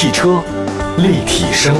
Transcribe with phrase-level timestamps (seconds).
[0.00, 0.40] 汽车
[0.98, 1.74] 立体声，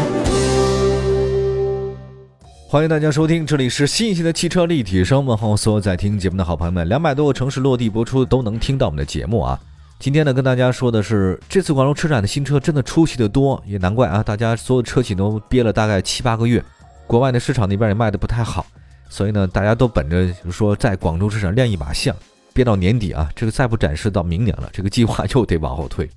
[2.68, 5.24] 欢迎大家收听，这里是新一期的汽车立体声。
[5.24, 9.56] 问候所有在听节目的好朋友们，两百多个城市落地播出都能听到我们的节目啊。
[10.00, 16.60] 今天呢，跟大家说的是，这次广州车展的新车真的出奇的多，也难怪啊，大家所有车企都憋了大概七八个月，
[17.06, 18.66] 国外的市场那边也卖的不太好，
[19.08, 22.12] 所以呢，大家都本着说在广州车展亮一把相，
[22.52, 26.10] 憋到年底啊，这个再不展示到明年了，这个计划又得往后推。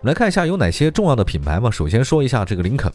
[0.00, 1.70] 我们来看一下有哪些重要的品牌吧。
[1.70, 2.90] 首先说一下这个林肯，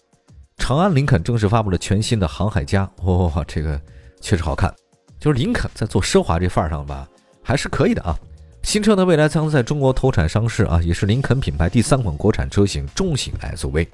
[0.58, 3.80] 长安林肯正式发布了全新的航海家，哇，这个
[4.22, 4.74] 确实好看。
[5.20, 7.08] 就是林肯在做奢华这范儿上吧，
[7.44, 8.18] 还是可以的啊。
[8.64, 13.88] 新车呢，未来将在中国投产上市啊，也是林肯品牌第三款国产车型中型 SUV。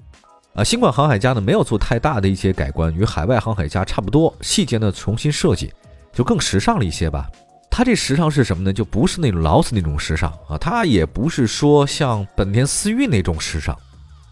[0.53, 5.69] 啊，新款航海家呢没有做太大的一些改观，与海外航海家差不多，细节呢重新设计，
[6.13, 7.29] 就更时尚了一些吧。
[7.71, 8.73] 它这时尚是什么呢？
[8.73, 13.75] 就不是那种劳斯那种时尚啊，它也不是说像本田思域那种时尚，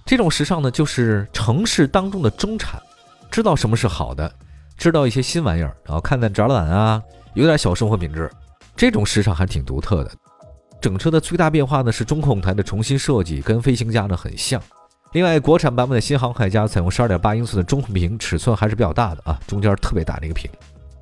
[0.05, 2.80] 这种时尚呢，就是城市当中的中产，
[3.31, 4.31] 知道什么是好的，
[4.77, 7.02] 知道一些新玩意儿，然后看看展览啊，
[7.33, 8.30] 有点小生活品质，
[8.75, 10.11] 这种时尚还挺独特的。
[10.81, 14.61] 整车的最大变化呢是中控台的重新设计，跟飞行家呢很像。
[15.14, 20.52] 另外，国产版本的新航海家采用十二点八英寸的中控屏，尺寸还是比较大的啊，中间特别大的一个屏。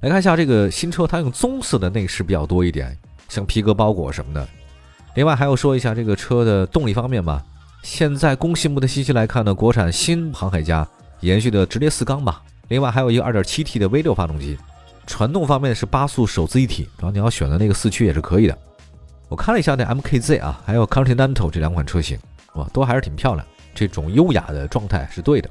[0.02, 2.96] 来看一下这个新车，它用棕色的内饰比较多一点，
[3.30, 4.48] 像皮革包裹什么的。
[5.16, 7.44] 另外还要说一下这个车的动力方面吧。
[7.84, 10.88] 现在工信部的信息来看呢，国产新航海家
[11.22, 12.44] 延续的直列四缸吧。
[12.68, 14.58] 另外还有一个 2.7T 的 V6 发动机。
[15.08, 18.58] 传动方面是八速手自一体，然后你要选的那个四驱也是可以的。
[19.30, 22.20] 我看了一下那 MKZ 啊，还有 Continental 这两款车型，
[22.56, 25.50] 哇，都还是挺漂亮，这种优雅的状态是对的。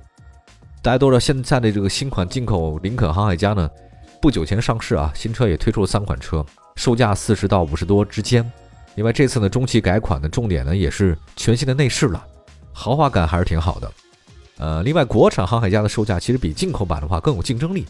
[0.82, 3.68] 大家都知道现在的这个新款进口林肯航海家呢。
[4.20, 6.44] 不久前上市啊，新车也推出了三款车，
[6.76, 8.50] 售价四十到五十多之间。
[8.94, 12.26] 另外这次呢，中期改款的重点呢也是全新的内饰了，
[12.72, 13.92] 豪华感还是挺好的。
[14.58, 17.84] 呃，另外国产航海家的售价其实比进口版的话更有竞争力，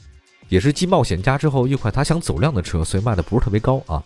[0.49, 4.03] 也是继冒险家之后一款它想走量的车，所以卖的不是特别高啊。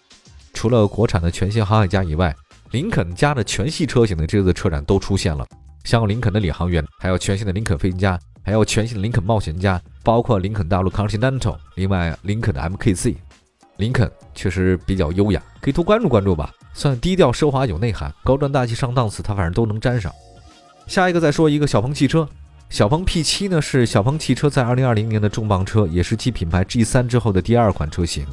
[0.52, 2.34] 除了国产的全新航海家以外，
[2.70, 5.46] 林肯家的全系车型的这次车展都出现了，
[5.84, 8.18] 像林肯的领航员，还有全新的林肯飞行家。
[8.42, 13.14] 还有全新的林肯冒险家，包括林肯大陆 Continental，另外林肯的 MKZ，
[13.76, 16.52] 林肯确实比较优雅，可以多关注关注吧。
[16.74, 20.12] 算低调奢华有内涵，高端大气上档次，它反正都能沾上。
[20.88, 22.28] 下一个再说一个小鹏汽车，
[22.68, 28.26] 小鹏 P7 呢是小鹏汽车在2020年的重磅车，也是继品牌 G3 之后的第二款车型。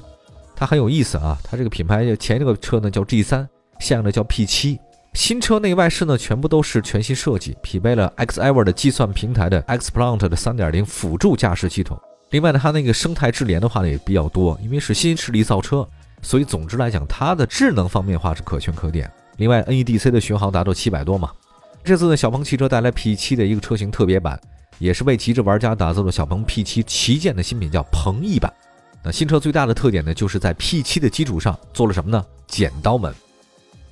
[0.56, 3.48] 它很有意思啊，它这个品牌前一个车呢叫 G3，
[3.80, 4.80] 现在呢叫 P7。
[5.18, 12.00] 新车内外饰呢，全部都是全新设计，匹配了 xEver 的计算平台的 XPLANT 的3.0辅助驾驶系统。
[12.30, 15.86] 另外呢，它那个生态智联的话呢也比较多，因为是新势力造车，
[16.22, 19.12] 所以总之来讲，它的智能方面的话是可圈可点。
[19.38, 21.32] 另外，NEDC 的巡航达到七百多嘛。
[21.84, 24.40] 这次呢，小鹏汽车带来 P7 的一个车型特别版，
[24.78, 28.54] 也是为极致玩家打造了小鹏 P7 旗舰的新品，叫鹏翼版。
[29.04, 32.24] 那新车最大的特点呢，就是在 P7 的基础上做了什么呢？
[32.46, 33.12] 剪刀门。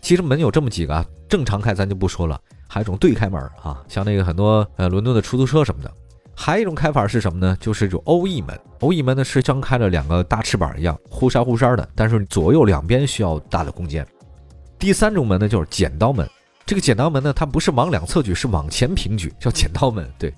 [0.06, 5.92] 其实门有这么几个啊，正常开咱就不说了，还有一种对开门啊，像那个很多呃伦敦的出租车什么的。
[6.36, 7.58] 还有一种开法是什么呢？
[7.60, 8.56] 就是这种欧翼门。
[8.82, 14.06] 欧翼门呢是张开了两个大翅膀一样，忽闪忽闪的，但是左右两边需要大的空间。
[14.78, 16.30] 第三种门呢就是剪刀门。
[16.68, 20.08] 这个剪刀门呢，它不是往两侧举，是往前平举，叫剪刀门。
[20.20, 20.32] 对，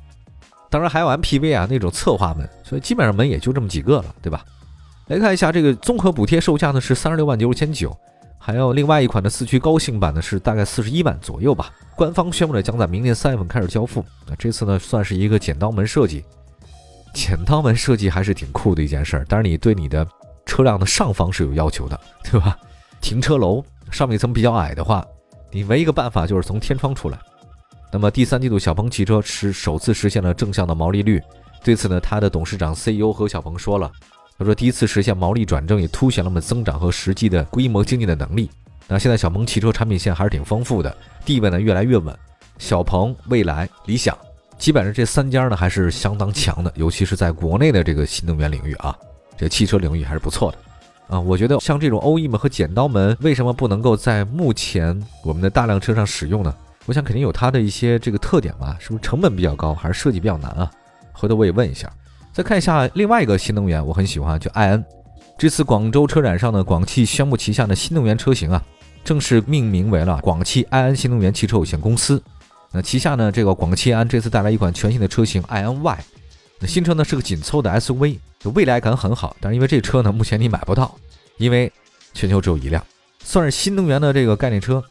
[0.70, 4.46] 当然还有 MPV 啊那种侧滑门，所以基本上门也就这么几个了，对吧？
[5.08, 7.94] 来看一下这个综合补贴售价呢是三十六万九千九。
[8.48, 11.70] 还有另外一款的四驱高性版呢，是大概四十一万左右吧。
[11.98, 14.02] 官方宣布了将在明年三月份开始交付。
[14.26, 16.24] 那这次呢，算是一个剪刀门设计。
[17.14, 20.08] 剪刀门设计还是挺酷的一件事儿，但是你对你的
[20.46, 22.58] 车辆的上方是有要求的，对吧？
[23.02, 25.06] 停车楼上面一层比较矮的话，
[25.52, 27.20] 你唯一一个办法就是从天窗出来。
[27.92, 31.22] 那么第三季度，小鹏汽车是首次实现了正向的毛利率。
[31.66, 33.92] 对此呢，他的董事长 CEO 何小鹏说了。
[34.40, 38.52] 他说：“第一次实现毛利转正，也凸显了我们增长和实际的规模经济的能力。
[38.88, 42.16] 那现在小鹏汽车产品线还是挺丰富的，地位呢越来越稳。
[42.60, 44.16] 小鹏、蔚来、理想，
[44.60, 48.96] 基本上这三家呢还是相当强的，尤其是在国内的这个新能源领域啊，
[49.36, 50.58] 这汽车领域还是不错的
[51.16, 51.20] 啊。
[51.20, 56.56] 我觉得像这种欧翼门和剪刀门，为什么不能够在目前我们的大量车上使用呢？
[56.86, 60.72] 我想肯定有它的一些这个特点吧，是不是成本比较高，还是设计比较难啊？
[61.12, 61.92] 回头我也问一下。”
[62.38, 64.86] 再看一下另外一个新能源，我很喜欢，就埃安。
[65.40, 68.64] 这次广州车展上呢，广汽宣布旗下的新能源车型啊，
[69.04, 72.22] 正式命名为了广汽埃安新能源汽车有限公司。
[72.72, 75.98] 那旗下呢，这个广汽安这次带来一款全新的车型埃安 Y。
[76.60, 79.36] 那新车呢是个紧凑的 SUV，就未来感很好。
[79.42, 80.96] 但是因为这车呢，目前你买不到，
[81.40, 81.74] 因为
[82.14, 82.86] 全球只有一辆，
[83.24, 84.84] 算是新能源的这个概念车。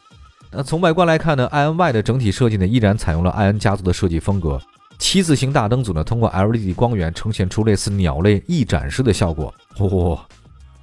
[0.51, 4.61] 那从外观来看呢，iNY 的整体设计呢依然采用了爱恩家族的设计风格。
[4.99, 10.19] 七字形大灯组呢，通过 LED 光源呈现出类似鸟类翼展式的效果，嚯，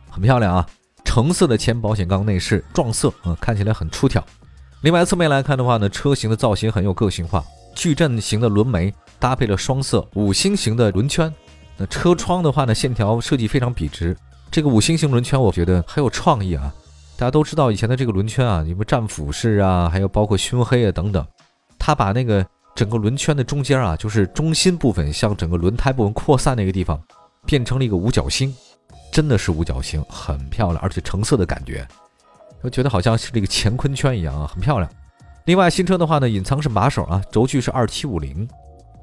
[0.08, 0.66] 很漂亮啊！
[1.05, 4.25] 橙色的前保险杠内饰撞色，嗯，看起来很出挑。
[4.82, 7.44] 另外侧面来看的话呢，车型的造型很有个性化，
[7.75, 11.32] 矩阵型的轮眉搭配了双色五星型的轮圈。
[11.76, 14.16] 那车窗的话呢，线条设计非常笔直。
[14.50, 16.72] 这个五星型轮圈我觉得很有创意啊！
[17.16, 21.26] 大家都知道以前的这个轮圈啊，什么战斧式啊，还有包括熏黑啊等等，
[21.78, 27.00] 它把那个整个轮圈的中间啊，就是中心部分向整个轮胎部分扩散那个地方，
[27.47, 28.55] 变成了一个五角星，
[29.12, 31.87] 真的是五角星，很漂亮，而且橙色的感觉。
[32.62, 34.91] 我觉得好像是这个乾坤圈一样啊，很漂亮。
[35.44, 38.49] 另外，新车的话呢，隐藏式把手啊，轴距是二七五零。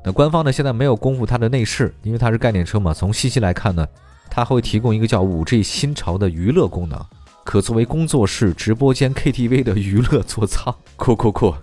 [0.04, 2.94] 那官方呢现在没有公布它的内饰，因为它是概念车嘛。
[2.94, 3.88] 从信息来看呢，
[4.30, 7.00] 它会提供一个叫五 G 新潮的娱乐功能，
[7.46, 10.76] 可作为工作室、直播间、KTV 的娱乐座舱。
[10.96, 11.54] 酷酷酷！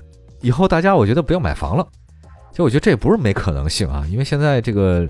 [0.41, 1.85] 以后大家我觉得不要买房了，
[2.59, 5.09] 就我觉得这也不是没可能性啊，因为现在这个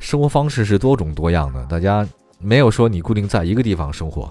[0.00, 2.04] 生活方式是多种多样的，大家
[2.40, 4.28] 没有说你固定在一个地方生活。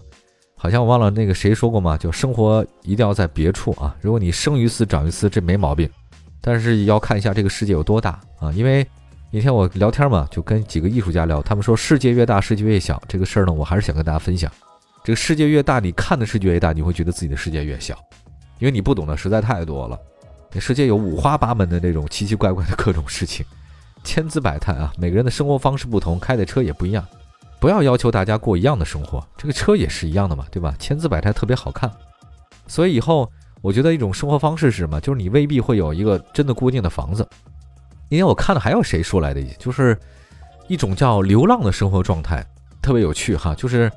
[0.58, 1.98] 好像我忘了那个谁说过嘛？
[1.98, 3.96] 就生活一定要在别处啊！
[4.02, 5.90] 如果你生于斯长于斯，这没毛病。
[6.42, 8.52] 但是要看一下这个世界有多大啊！
[8.52, 8.86] 因为
[9.32, 13.02] 那天我聊天嘛，就跟几个艺术家聊，他们说世界越大，世界越小。
[13.08, 14.52] 这个事儿呢，我还是想跟大家分享。
[15.06, 17.98] 这个世界越大，你看的世界越大，你会觉得自己的世界越小，
[18.60, 19.98] 因为你不懂的实在太多了。
[20.60, 23.46] 世界有五花八门的那种奇奇怪怪的各种事情，
[24.04, 24.92] 千姿百态啊！
[24.98, 27.06] 每个人的生活方式不同，开的车也不一样。
[27.60, 30.76] 不要要求大家过一样的生活，这个车也是一样的嘛，对吧？
[30.78, 31.92] 千姿百态，特别好看。
[32.68, 33.30] 所以以后
[33.62, 35.02] 我觉得一种生活方式是什么？
[35.02, 37.28] 就是你未必会有一个真的固定的房子。
[38.10, 39.98] 因为我看了还有谁说来的，就是
[40.68, 42.46] 一种叫流浪的生活状态，
[42.82, 43.56] 特别有趣哈。
[43.56, 43.92] 就是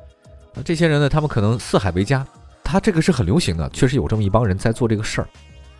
[0.64, 2.26] 这些人呢，他们可能四海为家，
[2.64, 5.28] 他这个是很流行的，确实有这么一帮人在做这个事儿。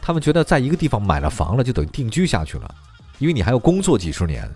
[0.02, 2.75] 他们觉得在一个地方买了房了，就等于定居下去了，
[3.19, 4.49] 因为你还要工作几十年，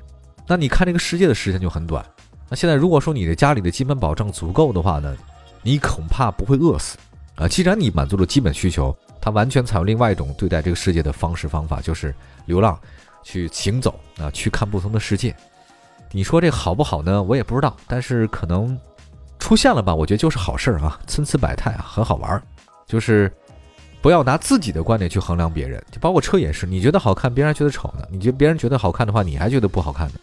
[0.47, 2.05] 那你看这个世界的时间就很短。
[2.49, 5.17] 那现在如果说你的家里的基本保障足够的话呢，
[5.63, 6.99] 你恐怕不会饿死
[7.37, 7.49] 啊。
[7.49, 12.15] 既然你满足了基本需求，他完全采用另外一种对待这个世界的方式方法，就是
[12.47, 12.79] 流浪，
[13.23, 15.35] 去行走啊，去看不同的世界。
[16.11, 17.23] 你说这好不好呢？
[17.23, 18.79] 我也不知道，但是可能
[19.39, 22.43] 出现了吧，我觉得就是好事儿啊，参差百态啊，很好玩儿。
[22.87, 23.33] 就是
[24.05, 30.15] 不要拿自己的观点去衡量别人，就包括车也是，你觉得好看，别人还觉得丑呢；你觉得别人觉得好看的话，你还觉得不好看呢。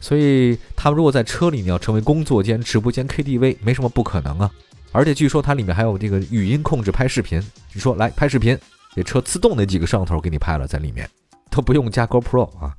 [0.00, 4.50] 所以他们如果在车里，你要成为工作间、直播间、KTV，没什么不可能啊。
[4.92, 7.38] 而且据说它里面还有这个语音控制拍视频，
[7.74, 8.58] 你说来拍视频，
[8.94, 11.06] 这车自动那几个摄像头给你拍了，在里面
[11.50, 12.72] 都不用加 GoPro 啊，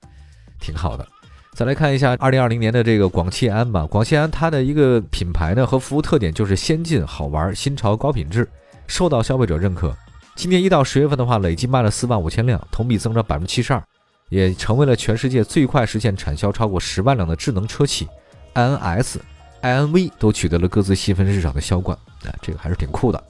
[0.59, 1.07] 挺好的。
[1.53, 8.49] 再来看一下2020年的这个广汽安吧，广汽安它的一个品牌呢和服务特点就是先进、好玩、新潮、高品质，
[8.87, 9.95] 受到消费者认可。
[10.39, 13.83] 今年一到十月份的话，累计卖了四万五千辆，同比增长百分之七十二。
[14.29, 18.07] 也成为了全世界最快实现产销超过十万辆的智能车企
[18.53, 19.17] ，iNS、
[19.61, 23.21] iNV 都取得了各自细分市场的销冠，啊，这个还是挺酷的。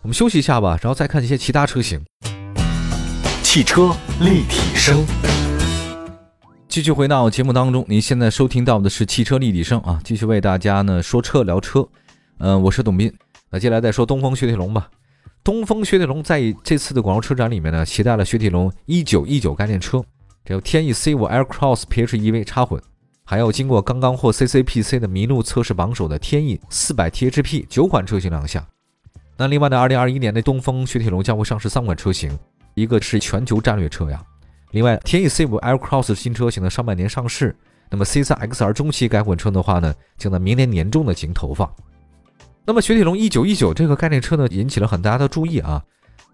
[0.00, 2.02] 我们休息一下吧，然后再看一些其他车型。
[3.42, 5.04] 汽车立体声，
[6.66, 11.86] 继续回到节目当中，您现在收听到的是汽车立体声啊，继续为大家呢说车聊车。
[12.38, 13.12] 嗯，我是董斌，
[13.50, 14.88] 那接下来再说东风雪铁龙吧。
[15.48, 20.04] 东风雪铁龙在这次的广州车展里面呢，携带了雪铁龙一九一九概念车。
[20.48, 22.78] 有天翼 C5 Aircross PHEV 插混，
[23.24, 28.62] 还有经过刚刚获 CCPC 的麋鹿测试榜首的天翼400 THP 九款车型亮相。
[29.38, 32.38] 那另外呢，2021年的东风雪铁龙将会上市三款车型，
[32.74, 34.22] 一个是全球战略车呀。
[34.72, 37.56] 另外，天翼 C5 Aircross 新车型呢上半年上市，
[37.88, 41.74] 那么 C3XR 中期改混车的话呢，将在明年年中的进行投放。
[42.68, 45.82] 那么雪铁龙1919这个概念车呢，引起了很大的注意啊。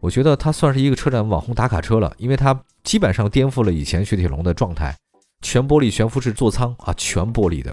[0.01, 4.93] 我觉得它算是一个车展网红打卡车了，因为它基本上颠覆了以前雪铁龙的状态。
[5.43, 7.73] 全玻璃悬浮式座舱啊，全玻璃的，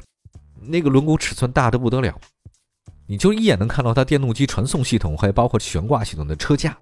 [0.59, 2.15] 那个轮毂尺寸大得不得了，
[3.07, 6.77] 你就一眼能看到它电动机传送系统，还有包括悬挂系统的车架。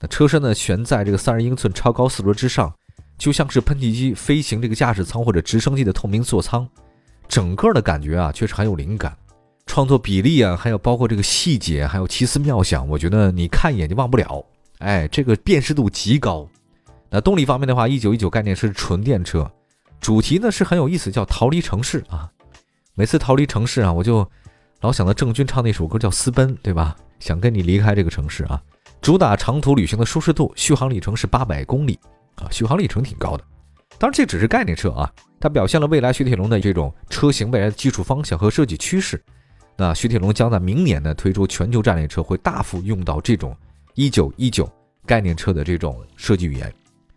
[0.00, 2.74] 那车身呢悬在这个三十英寸超高四轮之上，
[3.16, 6.68] 就像是喷气机飞行这个驾驶舱或者直升机的透明座舱，
[7.28, 9.16] 整个的感觉啊确实很有灵感。
[9.66, 14.44] 创作比例啊，还有包括这个细节，还有奇思妙想，我觉得你看一眼就忘不了。
[14.78, 16.48] 哎，这个辨识度极高。
[17.10, 19.50] 那动力方面的话，一九一九概念是纯电车，
[20.00, 22.30] 主题呢是很有意思，叫逃离城市啊。
[22.94, 24.28] 每次逃离城市啊，我就
[24.80, 26.96] 老想到郑钧唱那首歌叫《私奔》，对吧？
[27.18, 28.60] 想跟你离开这个城市啊。
[29.00, 31.98] 主打长途旅行的舒适度，续航里程是八百公里
[32.36, 33.44] 啊，续航里程挺高的。
[33.98, 39.22] 当然这只是概念车啊，它表现了未来雪铁龙的这种车型未来的技术方向和设计趋势。
[39.76, 43.56] 那雪铁龙将在明年呢推出全球战略车，会大幅用到这种。
[43.94, 44.68] 一九一九
[45.06, 46.72] 概念车的这种设计语言。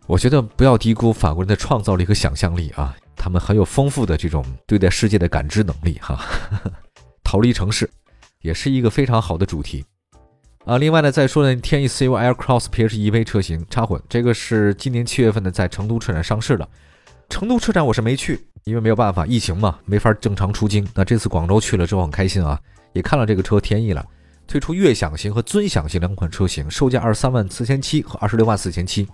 [0.06, 6.18] 我觉得不要低估法国人的创造力和想象力啊，他们很有丰富的这种对待世界的感知能力哈。
[7.24, 7.90] 逃离城市
[8.40, 9.84] 也是一个非常好的主题
[10.64, 10.78] 啊。
[10.78, 16.66] 另外呢，再说呢，天翼 C5 Aircross PHEV 车型插混，这个是今年七月份呢在成都车展上市的。
[17.28, 20.86] 成都车展我是没去，因为没有办法，疫情嘛，没法正常出京。
[20.94, 22.60] 那这次广州去了之后很开心啊，
[22.92, 24.04] 也看了这个车天翼了，
[24.46, 29.08] 推出悦享型和尊享型两款车型，售价二十三万四千七和二十六万四千七。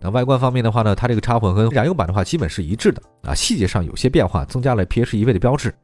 [0.00, 5.74] 那外观方面的话呢，它这个插混和燃油版的话基本是一致的啊，细节上有些变化，增加了 PHEV 的标志。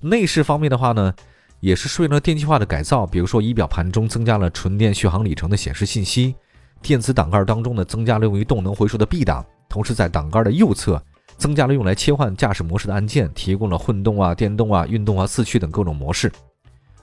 [0.00, 1.14] 内饰方面的话呢，
[1.60, 6.34] 也是顺应了电气化的改造，比如说仪表盘中增加了纯电续航里程的显示信息，
[6.82, 9.46] 电子挡杆当中呢增加了用于动能回收的 B 档。
[9.68, 11.00] 同时，在挡杆的右侧
[11.38, 16.30] 增加了用来切换驾驶模式的按键，提供了混动啊、电动啊、运动啊、四驱等各种模式。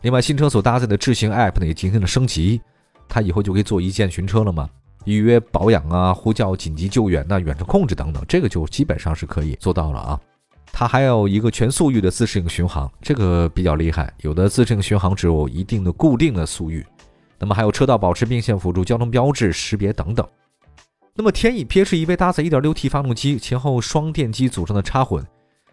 [0.02, 2.62] 另外，新车所搭载的智行 App 呢也进行了升级，
[3.08, 4.70] 它以后就可以做一键寻车了嘛，
[5.06, 10.20] 预约保养啊、呼叫紧急救援呐、远程控制等等，这个就基本上是可以做到了啊。
[10.72, 16.86] 它还有一个全速域的自适应巡航，这个比较厉害，有的自适应巡航只有一定的固定的速域。
[17.40, 20.28] 那么还有车道保持并线辅助、交通标志识别等等。
[21.18, 25.26] 那么天翼 PHEV 搭载 1.6T 发动机，前后双电机组成的插混，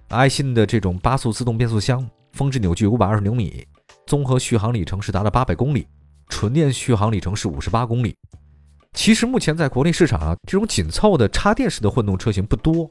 [0.07, 3.67] 爱信的这种八速自动变速箱，峰值扭矩520牛米，
[4.07, 5.85] 综合续航里程是达到800公里，
[6.29, 8.15] 纯电续航里程是58公里。
[8.93, 12.89] 其实目前在国内市场啊，这种紧凑的插电式的混动车型不多，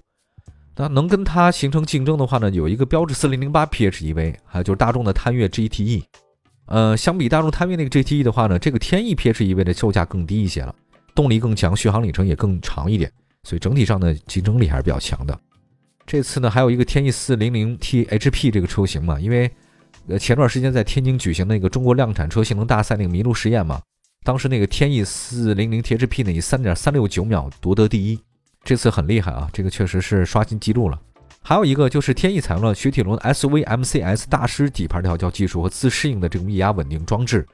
[0.75, 6.03] 那能跟它形成竞争的话呢，有一个标致4008 PHEV，还有就是大众的探岳 GTE。
[6.65, 10.75] 呃，相比大众探岳那个 GTE 的话呢，这个天翼 PHEV 的售价更低一些了。
[11.15, 13.11] 动力更强，续航里程也更长一点，
[13.43, 15.37] 所以整体上的竞争力还是比较强的。
[16.05, 19.49] 这次呢，还有一个天翼四零零 T HP 这个车型嘛，因为
[20.07, 23.79] 呃前段时间在天津举行那个中国量产车性能大赛那个麋鹿实验嘛，
[24.23, 28.19] 当时那个天翼四零零 T HP 呢以三点三六九秒夺得第一，
[28.63, 30.99] 这次很厉害啊，这个确实是刷新记录了。
[31.43, 37.47] 还有一个就是天翼采用了雪铁龙 S V M C S 大师底盘调教技术和自适应的这种液压稳定装置，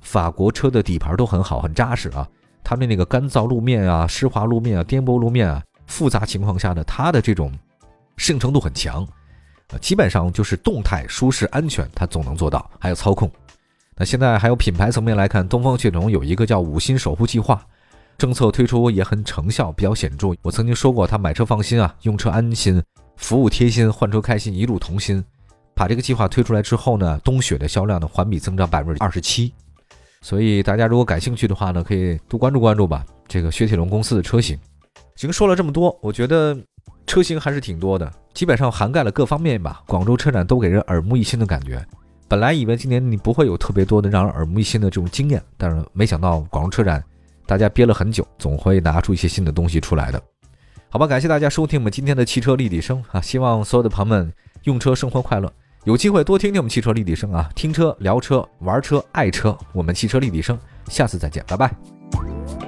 [0.00, 2.28] 法国车的底盘都很好，很扎实啊。
[2.68, 7.50] 它的那个干燥路面啊、湿滑路面啊、颠簸路面啊，复杂情况下呢，它的这种
[8.18, 9.08] 适应程度很强，
[9.68, 12.70] 呃，基本上就是动态、舒适、安全，它总能做到。
[12.78, 13.30] 还有操控。
[13.96, 17.58] 那现在还有品牌层面来看，东风雪铁龙有一个叫“五星守护计划”，
[18.18, 20.34] 政策推出也很成效，比较显著。
[20.42, 22.82] 我曾经说过，他买车放心啊，用车安心，
[23.16, 25.24] 服务贴心，换车开心，一路同心。
[25.74, 29.54] 把这个计划推出来之后呢，冬雪的销量呢环比增长百分之二十七。
[30.20, 33.04] 所以大家如果感兴趣的话呢，可以多关注关注吧。
[33.26, 34.58] 这个雪铁龙公司的车型，
[35.16, 36.56] 行，说了这么多，我觉得
[37.06, 39.82] 车型还是挺多的，基本上涵盖了各方面吧。
[39.86, 41.84] 广州车展都给人耳目一新的感觉。
[42.26, 47.02] 本来以为今年你不会有特别多的让人耳目一新的这种经验，但是没想到广州车展
[47.46, 50.20] 大家憋了很久，总会拿出一些新的东西出来的。
[50.90, 54.32] 好吧，感谢大家收听我们今天的汽车立体声啊，希望所有的朋友们
[54.64, 55.52] 用车生活快乐。
[55.84, 60.58] 有机会多听听我们汽车立体声啊听车聊车玩车爱车我们汽车立体声
[60.88, 62.67] 下次再见拜拜。